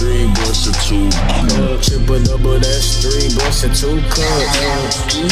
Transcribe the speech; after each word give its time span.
Three 0.00 0.26
bucks 0.32 0.64
two. 0.88 1.10
Triple 1.84 2.20
double, 2.24 2.58
that's 2.58 3.04
three 3.04 3.28
bucks 3.36 3.64
and 3.64 3.74
two 3.74 4.00
cups. 4.08 5.04
Three 5.12 5.28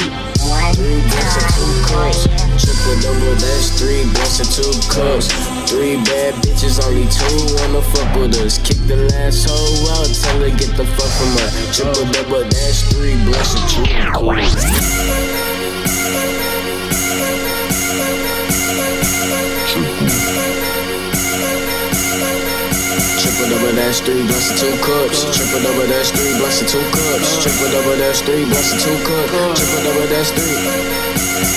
and 1.01 1.49
two 1.56 1.72
cups. 1.88 2.28
Triple 2.60 2.96
double, 3.01 3.35
that's 3.40 3.81
three 3.81 4.04
bucks 4.13 4.40
and 4.40 4.51
two 4.53 4.72
cups. 4.92 5.33
Three 5.71 5.96
bad 6.04 6.35
bitches, 6.45 6.85
only 6.85 7.09
two 7.09 7.56
wanna 7.56 7.81
fuck 7.81 8.17
with 8.21 8.37
us. 8.37 8.59
Kick 8.59 8.78
the 8.87 8.96
last 9.17 9.49
hoe 9.49 9.96
out, 9.96 10.09
tell 10.13 10.40
her 10.40 10.51
get 10.51 10.76
the 10.76 10.85
fuck 10.85 11.13
from 11.17 11.33
her. 11.40 11.49
Triple 11.72 12.04
double, 12.13 12.44
that's 12.44 12.83
three 12.92 13.17
bucks 13.24 13.56
and 13.56 13.65
two 13.71 13.85
cups. 14.13 15.62
Triple 23.42 23.59
double 23.59 23.74
dash 23.74 23.98
three 24.06 24.23
and 24.23 24.30
two 24.55 24.70
cups. 24.87 25.27
Triple 25.34 25.66
double 25.66 25.88
dash 25.91 26.14
three 26.14 26.30
and 26.30 26.55
two 26.62 26.78
cups. 26.95 27.42
Triple 27.42 27.74
double 27.74 27.98
dash 27.98 28.23
three 28.23 28.46
and 28.46 28.55
two 28.55 28.95
cups. 29.02 29.59
Triple 29.59 29.83
double 29.83 30.06
dash 30.06 30.30
three. 30.30 30.62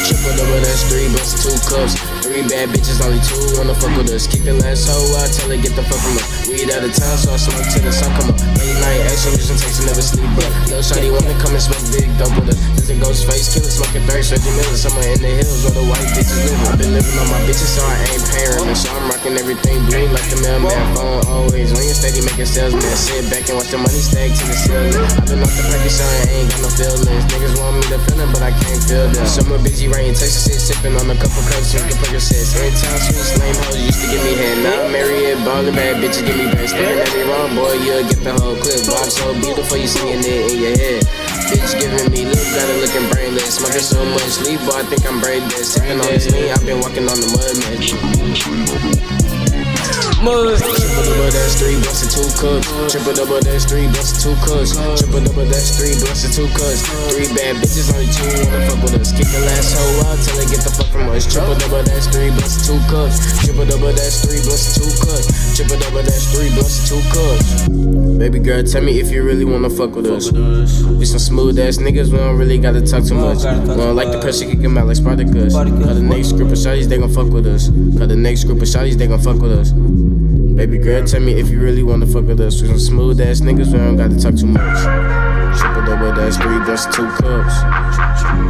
Triple 0.09 0.34
double 0.34 0.66
dash 0.66 0.81
three 0.90 1.05
and 1.05 1.13
two 1.13 1.53
cups. 1.70 1.93
Three 2.26 2.41
bad 2.49 2.73
bitches, 2.73 3.05
only 3.05 3.21
two 3.21 3.38
wanna 3.53 3.77
fuck 3.77 3.93
with 4.02 4.09
us. 4.09 4.26
Kick 4.26 4.49
the 4.49 4.57
last 4.66 4.90
hoe 4.90 5.13
out, 5.21 5.29
tell 5.29 5.45
her 5.53 5.62
get 5.62 5.77
the 5.77 5.85
fuck 5.85 6.02
from 6.02 6.17
us. 6.17 6.49
Weed 6.49 6.73
out 6.73 6.81
of 6.81 6.90
town, 6.90 7.21
so 7.21 7.29
I 7.29 7.38
smoke 7.38 7.70
till 7.70 7.85
the 7.85 7.93
sun 7.93 8.09
come 8.17 8.34
up. 8.34 8.38
Late 8.57 8.81
night 8.81 9.05
action, 9.05 9.38
vision 9.38 9.54
takes 9.62 9.85
never 9.85 10.02
sleep. 10.02 10.26
But 10.34 10.49
little 10.65 10.81
shawty 10.81 11.13
wanna 11.13 11.38
come 11.38 11.54
and 11.54 11.62
smoke 11.62 11.85
big 11.93 12.09
dope 12.17 12.34
with 12.34 12.49
us. 12.49 12.57
This 12.81 12.90
a 12.90 12.98
ghost 12.98 13.29
face 13.29 13.54
killer, 13.54 13.70
smoking 13.70 14.02
third, 14.09 14.26
stretching 14.26 14.57
million. 14.57 14.73
Somewhere 14.73 15.05
in 15.13 15.21
the 15.21 15.38
hills 15.38 15.62
where 15.62 15.77
the 15.77 15.85
white 15.85 16.09
bitches 16.17 16.34
live. 16.49 16.65
I've 16.65 16.81
been 16.81 16.98
living 16.98 17.13
on 17.21 17.29
my 17.29 17.37
bitches, 17.46 17.77
so 17.77 17.85
I 17.85 17.93
ain't 18.09 18.26
paying. 18.34 18.74
So 18.74 18.90
I'm 18.90 19.05
rocking 19.05 19.37
everything 19.37 19.85
blue 19.85 20.09
like 20.09 20.26
the 20.34 20.41
mailman 20.41 20.74
phone. 20.98 21.21
Always 21.29 21.74
when 22.46 22.70
you're 22.70 22.76
steady 22.76 22.76
making 22.76 22.76
sales, 22.76 22.76
man. 22.76 22.96
Sit 22.96 23.26
back 23.29 23.49
and 23.49 23.57
watch 23.57 23.71
the 23.71 23.77
money 23.77 24.01
stack 24.01 24.29
to 24.38 24.43
the 24.46 24.55
ceiling. 24.55 24.93
I've 24.93 25.26
been 25.26 25.41
off 25.41 25.54
the 25.55 25.63
package, 25.65 25.96
so 25.98 26.05
I 26.05 26.15
ain't 26.29 26.49
got 26.52 26.62
no 26.62 26.70
feelings. 26.70 27.26
Niggas 27.34 27.55
want 27.57 27.74
me 27.76 27.84
to 27.90 27.99
feel 28.05 28.20
it, 28.21 28.29
but 28.34 28.43
I 28.43 28.52
can't 28.54 28.82
feel 28.85 29.07
them. 29.10 29.26
Summer 29.26 29.57
busy 29.62 29.87
writing 29.87 30.13
texts, 30.13 30.46
sit 30.46 30.60
sipping 30.60 30.96
on 30.96 31.10
a 31.10 31.18
couple 31.18 31.41
cups, 31.49 31.74
drinking 31.74 31.98
Percocets. 31.98 32.54
Every 32.55 32.74
time 32.76 32.99
sweet 33.02 33.41
lame 33.41 33.57
hoes 33.65 33.82
used 33.82 34.02
to 34.02 34.07
give 34.13 34.21
me 34.24 34.34
head. 34.37 34.57
Now 34.62 34.85
I'm 34.85 34.91
married, 34.93 35.37
ballin' 35.46 35.76
bad 35.76 35.98
bitches 36.02 36.26
give 36.26 36.37
me 36.37 36.48
back. 36.52 36.70
Staring 36.70 37.02
at 37.02 37.10
me 37.13 37.24
wrong, 37.26 37.52
boy, 37.55 37.74
you'll 37.82 38.05
get 38.05 38.21
the 38.21 38.34
whole 38.37 38.57
clip. 38.57 38.82
Block 38.85 39.09
so 39.09 39.34
beautiful, 39.41 39.77
you 39.77 39.90
singing 39.90 40.21
it 40.21 40.54
in 40.54 40.57
your 40.62 40.76
head. 40.77 41.02
Bitch 41.49 41.74
giving 41.77 42.09
me 42.13 42.26
lip, 42.26 42.46
got 42.54 42.65
it 42.70 42.77
looking 42.82 43.05
brainless. 43.09 43.57
Smoking 43.57 43.85
so 43.85 43.99
much 44.13 44.30
sleep, 44.41 44.59
boy, 44.65 44.82
I 44.82 44.84
think 44.85 45.04
I'm 45.05 45.20
brainless. 45.21 45.74
Sipping 45.74 45.98
on 45.98 46.09
this 46.13 46.30
lean, 46.30 46.52
I've 46.52 46.65
been 46.65 46.80
walking 46.82 47.07
on 47.09 47.18
the 47.18 47.30
mud, 47.34 47.54
man. 47.65 49.24
Triple 50.16 51.04
double 51.04 51.27
that's 51.27 51.60
three 51.60 51.76
blunts 51.76 52.02
and 52.08 52.12
two 52.12 52.24
cups. 52.40 52.71
Triple 52.88 53.13
double 53.13 53.41
that's 53.44 53.68
three 53.68 53.84
blunts 53.91 54.16
and 54.16 54.21
two 54.24 54.35
cups. 54.48 54.71
Triple 54.96 55.20
double 55.27 55.44
that's 55.44 55.76
three 55.76 55.91
blunts 55.99 56.24
and 56.24 56.32
two 56.32 56.48
cups. 56.55 56.88
Three 57.12 57.27
bad 57.35 57.60
bitches, 57.60 57.91
only 57.91 58.08
two 58.08 58.24
wanna 58.48 58.63
fuck 58.63 58.80
with 58.80 58.96
us. 58.96 59.12
Kick 59.12 59.27
the 59.27 59.43
last 59.43 59.76
hoe 59.76 59.84
get 61.16 61.32
the 61.32 61.40
fuck 61.40 61.55
from 61.55 61.55
us. 61.55 61.55
Triple 61.55 61.55
double 61.55 61.84
that's 61.84 62.08
three 62.12 62.30
blunts 62.30 62.68
two 62.68 62.80
cups. 62.90 63.46
Triple 63.46 63.66
double 63.66 63.94
that's 63.94 64.25
three 64.25 64.41
blunts 64.44 64.75
two 64.75 64.90
cups. 65.06 65.56
Triple 65.56 65.80
double 65.80 66.03
that's 66.03 66.25
three 66.34 66.50
blunts 66.52 66.90
two 66.90 67.02
cups. 67.13 67.68
Baby 68.18 68.40
girl, 68.40 68.63
tell 68.63 68.81
me 68.81 69.00
if 69.00 69.12
you 69.12 69.24
really 69.24 69.46
wanna 69.46 69.69
fuck 69.69 69.96
with 69.96 70.06
us. 70.08 70.31
We 70.31 71.06
some 71.06 71.19
smooth 71.19 71.59
ass 71.59 71.78
niggas, 71.78 72.12
we 72.12 72.18
don't 72.18 72.38
really 72.38 72.58
gotta 72.58 72.81
talk 72.81 73.06
too 73.06 73.16
much. 73.16 73.40
We 73.40 73.75
don't 73.75 73.96
like 73.96 74.12
the 74.12 74.19
pressure, 74.19 74.46
kick 74.46 74.63
'em 74.63 74.78
out 74.78 74.88
like 74.88 74.97
Spartacus. 74.97 75.53
Cause 75.53 75.96
the 75.96 76.02
next 76.02 76.31
group 76.34 76.52
of 76.52 76.58
shawties, 76.58 76.88
they 76.88 76.97
gon' 76.97 77.09
fuck 77.09 77.30
with 77.30 77.47
us. 77.47 77.69
Cause 77.97 78.08
the 78.08 78.16
next 78.16 78.44
group 78.46 78.62
of 78.62 78.68
shawties, 78.68 78.97
they 78.97 79.08
gon' 79.08 79.19
fuck 79.19 79.40
with 79.40 79.52
us. 79.52 79.72
Baby 79.72 80.78
girl, 80.78 81.04
tell 81.04 81.22
me 81.22 81.34
if 81.34 81.50
you 81.50 81.59
really 81.59 81.84
wanna 81.84 82.08
fuck 82.08 82.25
with 82.25 82.40
us. 82.40 82.62
We 82.62 82.68
some 82.68 82.80
smooth 82.80 83.22
ass 83.22 83.42
niggas, 83.42 83.72
we 83.72 83.80
don't 83.80 83.98
gotta 83.98 84.18
talk 84.18 84.36
too 84.36 84.48
much. 84.48 85.25
Triple 85.60 85.86
double, 85.86 86.14
that's 86.14 86.38
three, 86.38 86.60
that's 86.66 86.86
two 86.86 87.08
cups. 87.22 87.56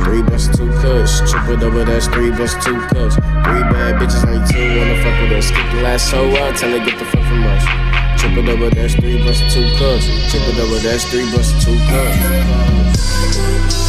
Three 0.06 0.22
that's 0.22 0.48
two 0.56 0.70
cups. 0.82 1.22
Triple 1.30 1.58
double, 1.58 1.86
that's 1.86 2.08
three, 2.08 2.30
that's 2.32 2.54
two 2.64 2.80
cups. 2.94 3.16
Three 3.16 3.64
bad 3.72 4.02
bitches, 4.02 4.26
only 4.26 4.42
two 4.48 4.80
wanna 4.80 4.98
fuck 5.04 5.22
with 5.22 5.38
us. 5.38 5.48
Skip 5.48 5.72
the 5.72 5.82
last 5.82 6.12
hoe 6.12 6.36
out, 6.38 6.56
tell 6.56 6.72
her 6.72 6.84
get 6.84 6.98
the 6.98 7.06
fuck 7.06 7.24
from 7.26 7.44
us. 7.46 7.64
Triple 8.20 8.44
double, 8.46 8.70
that's 8.70 8.96
three, 8.96 9.22
plus 9.22 9.40
two 9.54 9.66
cups. 9.78 10.06
Triple 10.32 10.54
double, 10.54 10.80
that's 10.80 11.06
three, 11.06 11.30
plus 11.32 11.52
two 11.64 11.78
cups. 11.88 13.85